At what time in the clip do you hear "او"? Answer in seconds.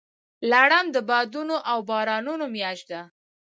1.71-1.77